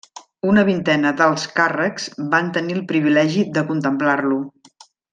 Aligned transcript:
Una 0.51 0.61
vintena 0.69 1.11
d'alts 1.19 1.43
càrrecs 1.59 2.09
van 2.33 2.51
tenir 2.57 2.75
el 2.79 2.83
privilegi 2.95 3.47
de 3.59 3.65
contemplar-lo. 3.71 4.43